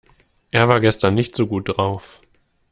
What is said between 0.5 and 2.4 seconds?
war gestern nicht so gut drauf.